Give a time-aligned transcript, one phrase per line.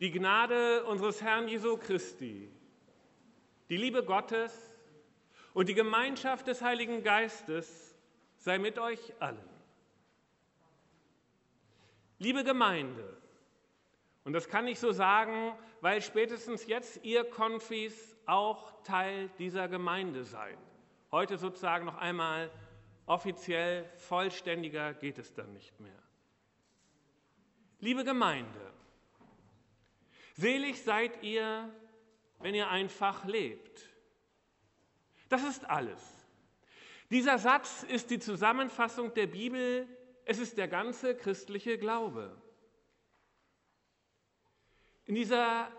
[0.00, 2.50] Die Gnade unseres Herrn Jesu Christi,
[3.68, 4.74] die Liebe Gottes
[5.52, 7.94] und die Gemeinschaft des Heiligen Geistes
[8.36, 9.48] sei mit euch allen.
[12.18, 13.16] Liebe Gemeinde,
[14.24, 20.24] und das kann ich so sagen, weil spätestens jetzt ihr Konfis auch Teil dieser Gemeinde
[20.24, 20.58] seid.
[21.12, 22.50] Heute sozusagen noch einmal
[23.06, 26.02] offiziell vollständiger geht es dann nicht mehr.
[27.80, 28.63] Liebe Gemeinde,
[30.34, 31.72] selig seid ihr,
[32.40, 33.88] wenn ihr einfach lebt.
[35.28, 36.00] Das ist alles.
[37.10, 39.88] Dieser Satz ist die Zusammenfassung der Bibel,
[40.24, 42.40] es ist der ganze christliche Glaube.
[45.06, 45.70] In dieser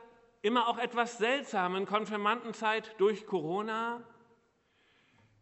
[0.42, 4.04] immer auch etwas seltsamen Konfirmandenzeit durch Corona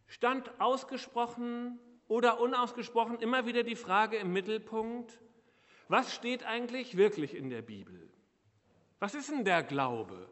[0.07, 5.19] stand ausgesprochen oder unausgesprochen immer wieder die Frage im Mittelpunkt,
[5.89, 8.12] was steht eigentlich wirklich in der Bibel?
[9.03, 10.29] Was ist denn der Glaube?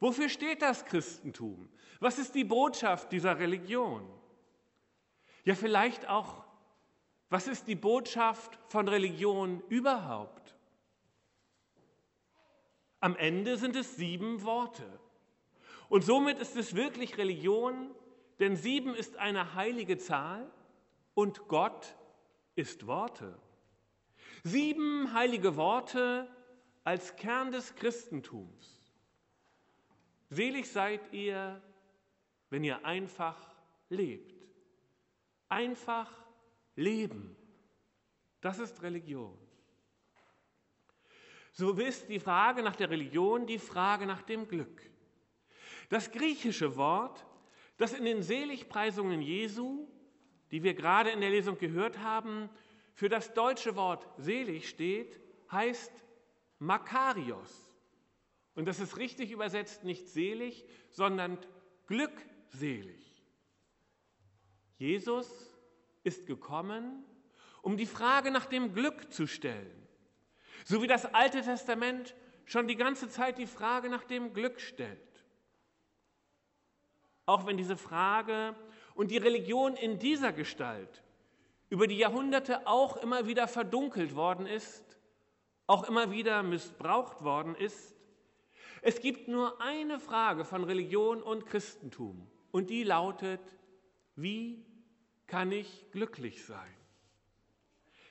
[0.00, 1.70] Wofür steht das Christentum?
[1.98, 4.06] Was ist die Botschaft dieser Religion?
[5.44, 6.44] Ja, vielleicht auch,
[7.30, 10.58] was ist die Botschaft von Religion überhaupt?
[13.00, 14.84] Am Ende sind es sieben Worte.
[15.88, 17.94] Und somit ist es wirklich Religion,
[18.40, 20.50] denn sieben ist eine heilige Zahl
[21.14, 21.96] und Gott
[22.56, 23.38] ist Worte.
[24.44, 26.28] Sieben heilige Worte
[26.88, 28.80] als Kern des Christentums.
[30.30, 31.60] Selig seid ihr,
[32.48, 33.36] wenn ihr einfach
[33.90, 34.34] lebt.
[35.50, 36.10] Einfach
[36.76, 37.36] leben.
[38.40, 39.36] Das ist Religion.
[41.52, 44.80] So ist die Frage nach der Religion die Frage nach dem Glück.
[45.90, 47.26] Das griechische Wort,
[47.76, 49.86] das in den Seligpreisungen Jesu,
[50.50, 52.48] die wir gerade in der Lesung gehört haben,
[52.94, 55.20] für das deutsche Wort selig steht,
[55.52, 56.07] heißt
[56.58, 57.68] Makarios.
[58.54, 61.38] Und das ist richtig übersetzt nicht selig, sondern
[61.86, 63.24] glückselig.
[64.76, 65.54] Jesus
[66.04, 67.04] ist gekommen,
[67.62, 69.86] um die Frage nach dem Glück zu stellen.
[70.64, 72.14] So wie das Alte Testament
[72.44, 74.98] schon die ganze Zeit die Frage nach dem Glück stellt.
[77.26, 78.54] Auch wenn diese Frage
[78.94, 81.02] und die Religion in dieser Gestalt
[81.68, 84.97] über die Jahrhunderte auch immer wieder verdunkelt worden ist,
[85.68, 87.94] auch immer wieder missbraucht worden ist,
[88.82, 93.40] es gibt nur eine Frage von Religion und Christentum und die lautet,
[94.16, 94.64] wie
[95.26, 96.74] kann ich glücklich sein?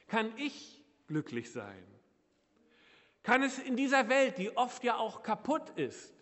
[0.08, 1.84] Kann ich glücklich sein?
[3.24, 6.14] Kann es in dieser Welt, die oft ja auch kaputt ist,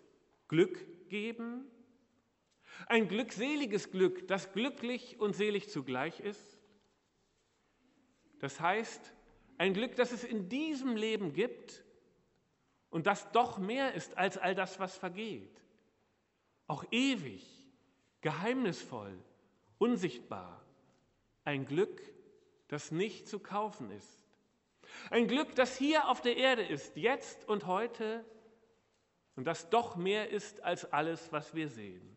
[0.48, 1.70] Glück geben?
[2.86, 6.58] Ein glückseliges Glück, das glücklich und selig zugleich ist?
[8.38, 9.12] Das heißt,
[9.58, 11.84] ein Glück, das es in diesem Leben gibt
[12.90, 15.62] und das doch mehr ist als all das, was vergeht.
[16.66, 17.44] Auch ewig,
[18.20, 19.16] geheimnisvoll,
[19.78, 20.64] unsichtbar.
[21.44, 22.02] Ein Glück,
[22.68, 24.18] das nicht zu kaufen ist.
[25.10, 28.24] Ein Glück, das hier auf der Erde ist, jetzt und heute,
[29.36, 32.16] und das doch mehr ist als alles, was wir sehen.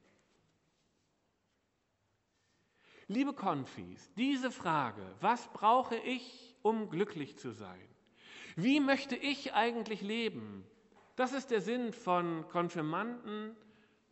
[3.08, 7.88] Liebe Konfis, diese Frage, was brauche ich, um glücklich zu sein?
[8.56, 10.66] Wie möchte ich eigentlich leben?
[11.16, 13.56] Das ist der Sinn von Konfirmanden,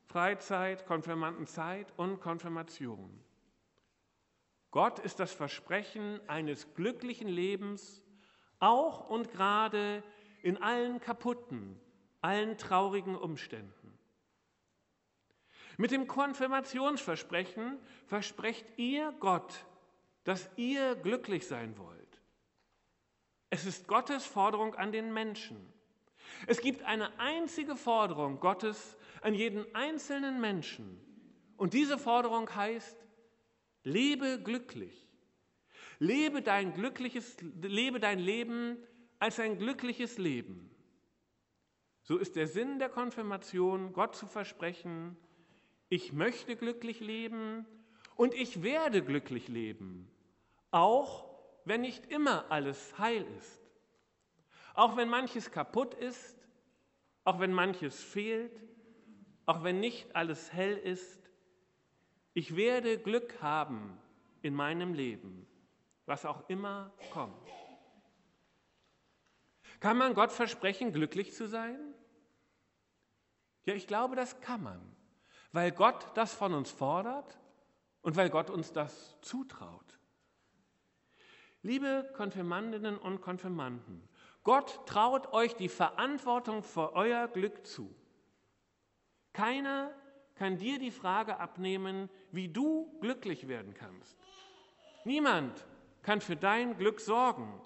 [0.06, 3.24] Freizeit, Konfirmandenzeit und Konfirmation.
[4.72, 8.04] Gott ist das Versprechen eines glücklichen Lebens
[8.60, 10.04] auch und gerade
[10.42, 11.80] in allen kaputten,
[12.22, 13.98] allen traurigen Umständen.
[15.78, 19.66] Mit dem Konfirmationsversprechen versprecht ihr Gott,
[20.24, 22.17] dass ihr glücklich sein wollt.
[23.50, 25.58] Es ist Gottes Forderung an den Menschen.
[26.48, 31.00] Es gibt eine einzige Forderung Gottes an jeden einzelnen Menschen.
[31.56, 32.98] Und diese Forderung heißt,
[33.84, 35.08] lebe glücklich.
[36.00, 38.78] Lebe dein glückliches, lebe dein Leben
[39.20, 40.70] als ein glückliches Leben.
[42.04, 45.18] So ist der Sinn der Konfirmation, Gott zu versprechen,
[45.90, 47.66] ich möchte glücklich leben
[48.16, 50.10] und ich werde glücklich leben,
[50.72, 51.37] auch
[51.68, 53.62] wenn nicht immer alles heil ist.
[54.74, 56.38] Auch wenn manches kaputt ist,
[57.24, 58.64] auch wenn manches fehlt,
[59.46, 61.30] auch wenn nicht alles hell ist,
[62.34, 63.98] ich werde Glück haben
[64.42, 65.48] in meinem Leben
[66.08, 67.48] was auch immer kommt.
[69.80, 71.78] Kann man Gott versprechen, glücklich zu sein?
[73.66, 74.82] Ja, ich glaube, das kann man,
[75.52, 77.38] weil Gott das von uns fordert
[78.02, 79.97] und weil Gott uns das zutraut.
[81.68, 84.02] Liebe Konfirmandinnen und Konfirmanden,
[84.46, 87.94] Gott traut euch die Verantwortung für euer Glück zu.
[89.34, 89.92] Keiner
[90.36, 94.18] kann dir die Frage abnehmen, wie du glücklich werden kannst.
[95.04, 95.68] Niemand
[96.04, 97.62] kann für dein Glück sorgen.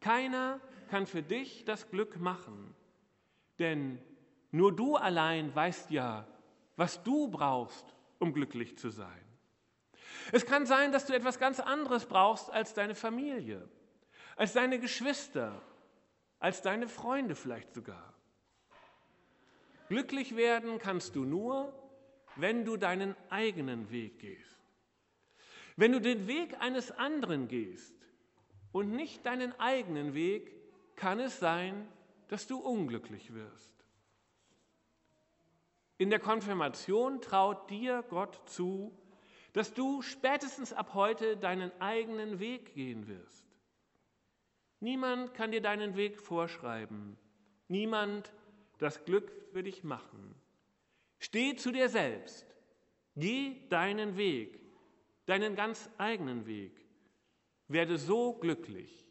[0.00, 0.60] Keiner
[0.90, 2.74] kann für dich das Glück machen.
[3.58, 4.02] Denn
[4.50, 6.26] nur du allein weißt ja,
[6.76, 9.25] was du brauchst, um glücklich zu sein.
[10.32, 13.68] Es kann sein, dass du etwas ganz anderes brauchst als deine Familie,
[14.36, 15.62] als deine Geschwister,
[16.38, 18.14] als deine Freunde vielleicht sogar.
[19.88, 21.72] Glücklich werden kannst du nur,
[22.34, 24.58] wenn du deinen eigenen Weg gehst.
[25.76, 27.94] Wenn du den Weg eines anderen gehst
[28.72, 30.52] und nicht deinen eigenen Weg,
[30.96, 31.86] kann es sein,
[32.28, 33.72] dass du unglücklich wirst.
[35.98, 38.92] In der Konfirmation traut dir Gott zu,
[39.56, 43.42] dass du spätestens ab heute deinen eigenen Weg gehen wirst.
[44.80, 47.16] Niemand kann dir deinen Weg vorschreiben,
[47.66, 48.30] niemand
[48.76, 50.34] das Glück für dich machen.
[51.20, 52.44] Steh zu dir selbst,
[53.14, 54.60] geh deinen Weg,
[55.24, 56.78] deinen ganz eigenen Weg,
[57.66, 59.08] werde so glücklich.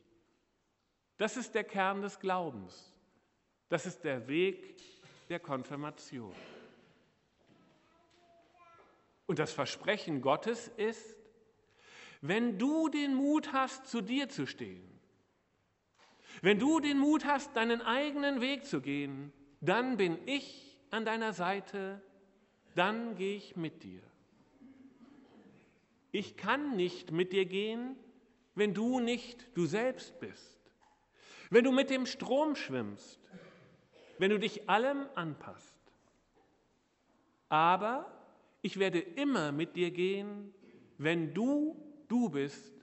[1.18, 2.94] Das ist der Kern des Glaubens,
[3.68, 4.80] das ist der Weg
[5.28, 6.36] der Konfirmation.
[9.27, 11.18] Und das Versprechen Gottes ist,
[12.22, 14.95] wenn du den Mut hast, zu dir zu stehen,
[16.42, 19.31] wenn du den Mut hast, deinen eigenen Weg zu gehen,
[19.62, 22.01] dann bin ich an deiner Seite,
[22.75, 24.01] dann gehe ich mit dir.
[26.12, 27.95] Ich kann nicht mit dir gehen,
[28.54, 30.60] wenn du nicht du selbst bist,
[31.50, 33.19] wenn du mit dem Strom schwimmst,
[34.18, 35.75] wenn du dich allem anpasst.
[37.50, 38.15] Aber
[38.66, 40.52] ich werde immer mit dir gehen,
[40.98, 42.74] wenn du du bist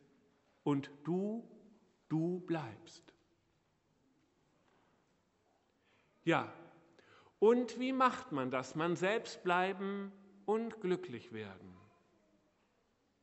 [0.62, 1.44] und du
[2.08, 3.12] du bleibst.
[6.22, 6.52] Ja,
[7.40, 8.76] und wie macht man das?
[8.76, 10.12] Man selbst bleiben
[10.46, 11.76] und glücklich werden.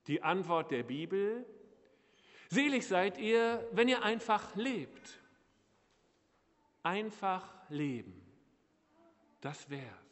[0.08, 1.46] Die Antwort der Bibel,
[2.50, 5.22] selig seid ihr, wenn ihr einfach lebt.
[6.84, 8.22] Einfach leben.
[9.40, 10.09] Das wär's.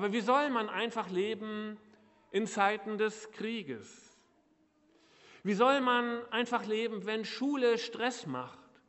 [0.00, 1.76] Aber wie soll man einfach leben
[2.30, 4.16] in Zeiten des Krieges?
[5.42, 8.80] Wie soll man einfach leben, wenn Schule Stress macht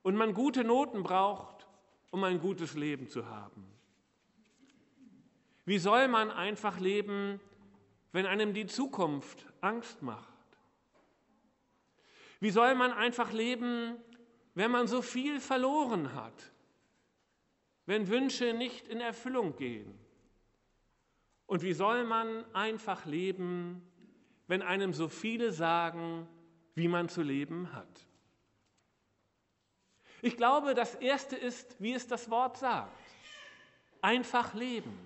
[0.00, 1.66] und man gute Noten braucht,
[2.10, 3.70] um ein gutes Leben zu haben?
[5.66, 7.38] Wie soll man einfach leben,
[8.12, 10.32] wenn einem die Zukunft Angst macht?
[12.40, 13.98] Wie soll man einfach leben,
[14.54, 16.50] wenn man so viel verloren hat,
[17.84, 20.05] wenn Wünsche nicht in Erfüllung gehen?
[21.46, 23.82] Und wie soll man einfach leben,
[24.48, 26.28] wenn einem so viele sagen,
[26.74, 28.06] wie man zu leben hat?
[30.22, 32.98] Ich glaube, das Erste ist, wie es das Wort sagt.
[34.00, 34.98] Einfach leben.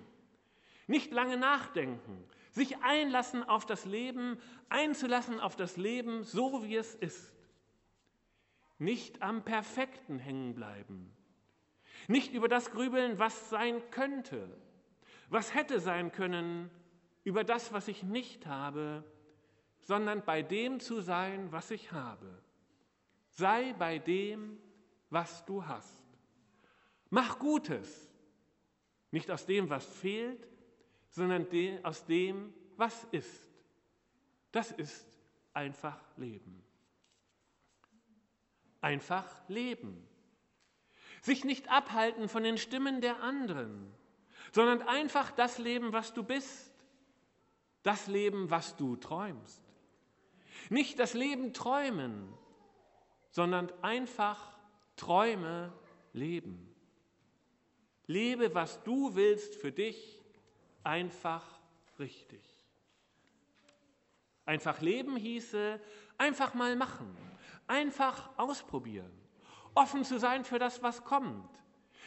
[0.87, 2.23] Nicht lange nachdenken.
[2.51, 7.33] Sich einlassen auf das Leben, einzulassen auf das Leben, so wie es ist.
[8.77, 11.15] Nicht am Perfekten hängen bleiben.
[12.07, 14.49] Nicht über das grübeln, was sein könnte,
[15.31, 16.69] was hätte sein können
[17.23, 19.03] über das, was ich nicht habe,
[19.79, 22.43] sondern bei dem zu sein, was ich habe.
[23.29, 24.59] Sei bei dem,
[25.09, 26.03] was du hast.
[27.09, 28.11] Mach Gutes,
[29.11, 30.47] nicht aus dem, was fehlt,
[31.09, 31.47] sondern
[31.83, 33.49] aus dem, was ist.
[34.51, 35.07] Das ist
[35.53, 36.61] einfach Leben.
[38.81, 40.05] Einfach leben.
[41.21, 43.93] Sich nicht abhalten von den Stimmen der anderen
[44.51, 46.71] sondern einfach das Leben, was du bist,
[47.83, 49.61] das Leben, was du träumst.
[50.69, 52.31] Nicht das Leben träumen,
[53.31, 54.57] sondern einfach
[54.95, 55.73] Träume
[56.13, 56.67] leben.
[58.07, 60.21] Lebe, was du willst für dich,
[60.83, 61.45] einfach
[61.97, 62.43] richtig.
[64.45, 65.79] Einfach leben hieße,
[66.17, 67.15] einfach mal machen,
[67.67, 69.11] einfach ausprobieren,
[69.75, 71.49] offen zu sein für das, was kommt,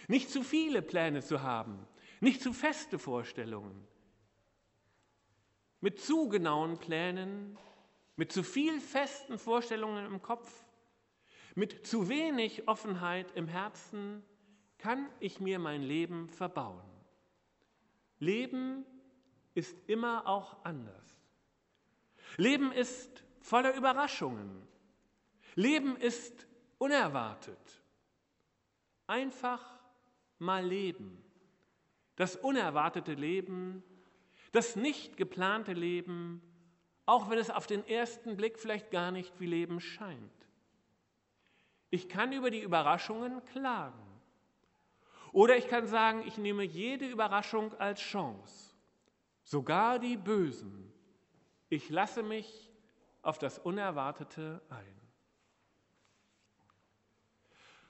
[0.09, 1.87] nicht zu viele Pläne zu haben,
[2.25, 3.87] nicht zu feste Vorstellungen.
[5.81, 7.57] Mit zu genauen Plänen,
[8.17, 10.65] mit zu viel festen Vorstellungen im Kopf,
[11.55, 14.25] mit zu wenig Offenheit im Herzen
[14.79, 16.83] kann ich mir mein Leben verbauen.
[18.19, 18.85] Leben
[19.55, 21.17] ist immer auch anders.
[22.39, 24.67] Leben ist voller Überraschungen.
[25.55, 26.47] Leben ist
[26.79, 27.83] unerwartet.
[29.07, 29.63] Einfach
[30.39, 31.24] mal leben
[32.17, 33.83] das unerwartete Leben,
[34.53, 36.41] das nicht geplante Leben,
[37.07, 40.31] auch wenn es auf den ersten Blick vielleicht gar nicht wie Leben scheint.
[41.91, 44.01] Ich kann über die Überraschungen klagen.
[45.33, 48.75] Oder ich kann sagen, ich nehme jede Überraschung als Chance,
[49.43, 50.93] sogar die bösen.
[51.69, 52.71] Ich lasse mich
[53.23, 55.01] auf das Unerwartete ein.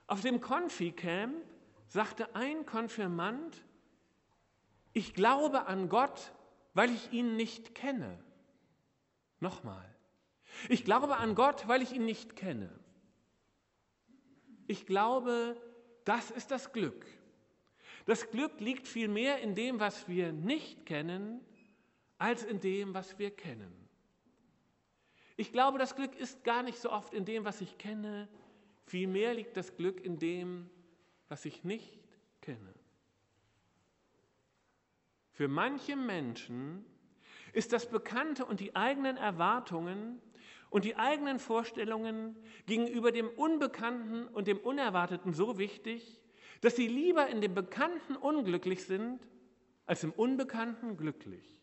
[0.07, 1.37] Auf dem Konfi-Camp
[1.87, 3.63] sagte ein Konfirmand,
[4.95, 6.33] ich glaube an Gott,
[6.73, 8.19] weil ich ihn nicht kenne.
[9.41, 9.95] Nochmal.
[10.69, 12.71] Ich glaube an Gott, weil ich ihn nicht kenne.
[14.67, 15.61] Ich glaube,
[16.05, 17.07] das ist das Glück.
[18.07, 21.41] Das Glück liegt vielmehr in dem, was wir nicht kennen,
[22.19, 23.73] als in dem, was wir kennen.
[25.37, 28.29] Ich glaube, das Glück ist gar nicht so oft in dem, was ich kenne,
[28.87, 30.71] vielmehr liegt das Glück in dem,
[31.29, 31.99] was ich nicht
[32.41, 32.74] kenne.
[35.35, 36.85] Für manche Menschen
[37.53, 40.21] ist das Bekannte und die eigenen Erwartungen
[40.71, 42.37] und die eigenen Vorstellungen
[42.67, 46.21] gegenüber dem Unbekannten und dem Unerwarteten so wichtig,
[46.61, 49.21] dass sie lieber in dem Bekannten unglücklich sind,
[49.87, 51.61] als im Unbekannten glücklich.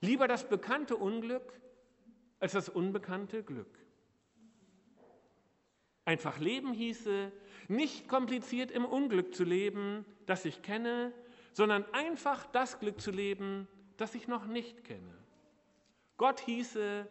[0.00, 1.52] Lieber das bekannte Unglück
[2.40, 3.78] als das unbekannte Glück.
[6.04, 7.30] Einfach leben hieße,
[7.68, 11.12] nicht kompliziert im Unglück zu leben, das ich kenne,
[11.52, 15.16] sondern einfach das Glück zu leben, das ich noch nicht kenne.
[16.16, 17.06] Gott hieße,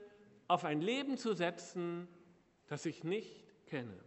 [0.47, 2.07] auf ein Leben zu setzen,
[2.67, 3.97] das ich nicht kenne.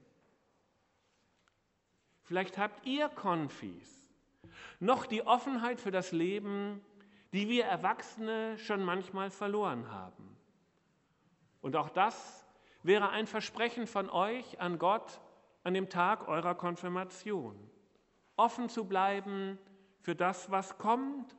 [2.22, 4.04] Vielleicht habt ihr Konfis
[4.80, 6.84] noch die Offenheit für das Leben,
[7.32, 10.36] die wir Erwachsene schon manchmal verloren haben.
[11.60, 12.46] Und auch das
[12.82, 15.20] wäre ein Versprechen von euch an Gott
[15.62, 17.58] an dem Tag eurer Konfirmation.
[18.36, 19.58] Offen zu bleiben
[20.04, 21.34] für das, was kommt,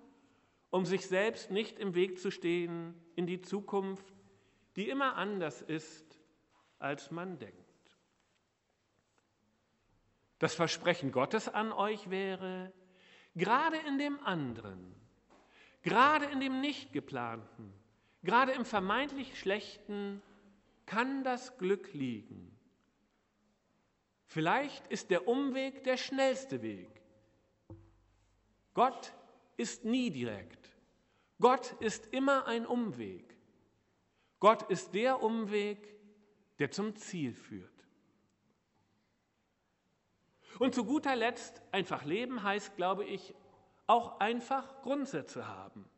[0.72, 4.12] um sich selbst nicht im Weg zu stehen in die Zukunft,
[4.76, 6.20] die immer anders ist,
[6.80, 7.62] als man denkt.
[10.40, 12.74] Das Versprechen Gottes an euch wäre,
[13.36, 14.96] gerade in dem anderen,
[15.84, 17.72] gerade in dem nicht geplanten,
[18.24, 20.24] gerade im vermeintlich Schlechten
[20.88, 22.52] kann das Glück liegen.
[24.26, 27.05] Vielleicht ist der Umweg der schnellste Weg.
[28.76, 29.14] Gott
[29.58, 30.70] ist nie direkt.
[31.40, 33.36] Gott ist immer ein Umweg.
[34.40, 35.96] Gott ist der Umweg,
[36.60, 37.72] der zum Ziel führt.
[40.60, 43.34] Und zu guter Letzt, einfach leben heißt, glaube ich,
[43.88, 45.90] auch einfach Grundsätze haben.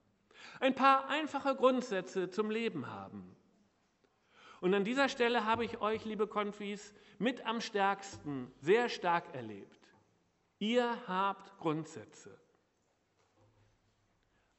[0.60, 3.36] Ein paar einfache Grundsätze zum Leben haben.
[4.62, 9.88] Und an dieser Stelle habe ich euch, liebe Konfis, mit am stärksten, sehr stark erlebt.
[10.60, 12.40] Ihr habt Grundsätze.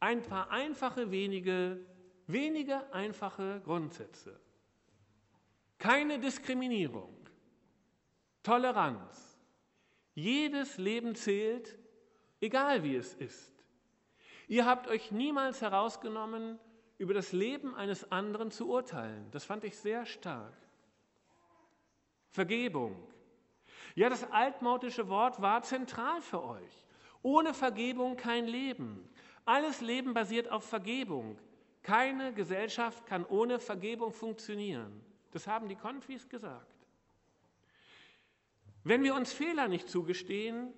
[0.01, 1.85] Ein paar einfache, wenige,
[2.27, 4.39] wenige einfache Grundsätze.
[5.79, 7.15] Keine Diskriminierung,
[8.43, 9.39] Toleranz.
[10.15, 11.79] Jedes Leben zählt,
[12.41, 13.53] egal wie es ist.
[14.49, 16.59] Ihr habt euch niemals herausgenommen,
[16.97, 19.31] über das Leben eines anderen zu urteilen.
[19.31, 20.57] Das fand ich sehr stark.
[22.31, 22.97] Vergebung.
[23.95, 26.87] Ja, das altmodische Wort war zentral für euch.
[27.23, 29.09] Ohne Vergebung kein Leben.
[29.49, 31.39] Alles Leben basiert auf Vergebung.
[31.83, 35.01] Keine Gesellschaft kann ohne Vergebung funktionieren.
[35.31, 36.67] Das haben die Konfis gesagt.
[38.85, 40.75] Wenn wir uns Fehler nicht zugestehen,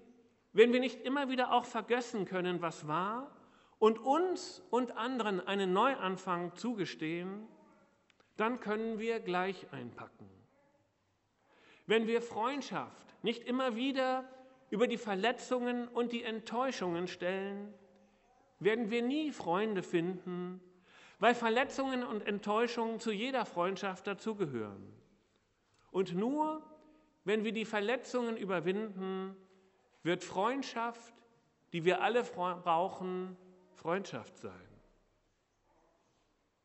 [0.52, 3.34] wenn wir nicht immer wieder auch vergessen können, was war,
[3.80, 7.48] und uns und anderen einen Neuanfang zugestehen,
[8.36, 10.30] dann können wir gleich einpacken.
[11.86, 14.30] Wenn wir Freundschaft nicht immer wieder
[14.70, 17.74] über die Verletzungen und die Enttäuschungen stellen,
[18.60, 20.60] werden wir nie Freunde finden,
[21.18, 24.94] weil Verletzungen und Enttäuschungen zu jeder Freundschaft dazugehören.
[25.90, 26.62] Und nur
[27.24, 29.36] wenn wir die Verletzungen überwinden,
[30.02, 31.14] wird Freundschaft,
[31.72, 33.36] die wir alle brauchen,
[33.74, 34.52] Freundschaft sein.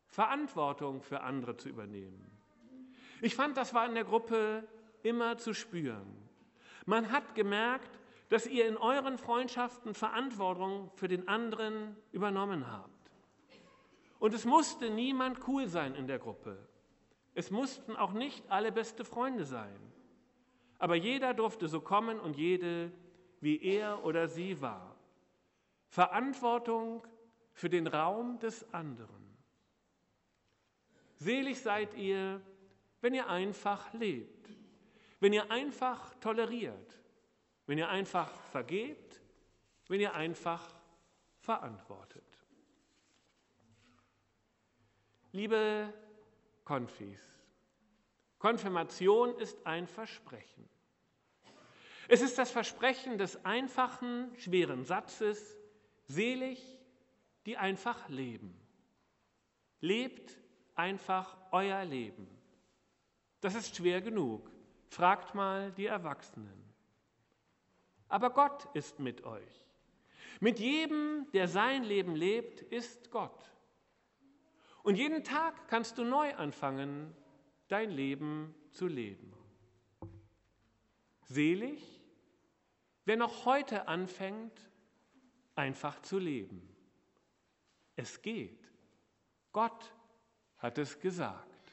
[0.07, 2.31] Verantwortung für andere zu übernehmen.
[3.21, 4.65] Ich fand, das war in der Gruppe
[5.03, 6.29] immer zu spüren.
[6.85, 7.99] Man hat gemerkt,
[8.35, 13.09] dass ihr in euren Freundschaften Verantwortung für den anderen übernommen habt.
[14.19, 16.57] Und es musste niemand cool sein in der Gruppe.
[17.33, 19.79] Es mussten auch nicht alle beste Freunde sein.
[20.79, 22.91] Aber jeder durfte so kommen und jede,
[23.39, 24.97] wie er oder sie war.
[25.87, 27.07] Verantwortung
[27.53, 29.37] für den Raum des anderen.
[31.15, 32.41] Selig seid ihr,
[32.99, 34.49] wenn ihr einfach lebt,
[35.21, 36.99] wenn ihr einfach toleriert,
[37.65, 39.21] wenn ihr einfach vergebt,
[39.87, 40.73] wenn ihr einfach
[41.39, 42.23] verantwortet.
[45.31, 45.93] Liebe
[46.63, 47.21] Konfis,
[48.39, 50.69] Konfirmation ist ein Versprechen.
[52.07, 55.57] Es ist das Versprechen des einfachen, schweren Satzes,
[56.05, 56.61] selig,
[57.45, 58.59] die einfach leben.
[59.79, 60.37] Lebt
[60.75, 62.27] einfach euer Leben.
[63.41, 64.51] Das ist schwer genug.
[64.89, 66.64] Fragt mal die Erwachsenen.
[68.07, 69.65] Aber Gott ist mit euch.
[70.39, 73.51] Mit jedem, der sein Leben lebt, ist Gott.
[74.83, 77.15] Und jeden Tag kannst du neu anfangen,
[77.67, 79.33] dein Leben zu leben.
[81.23, 81.81] Selig,
[83.05, 84.69] wer noch heute anfängt,
[85.55, 86.75] einfach zu leben.
[87.95, 88.69] Es geht.
[89.51, 89.95] Gott
[90.57, 91.71] hat es gesagt.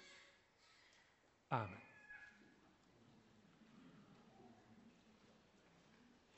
[1.48, 1.81] Amen.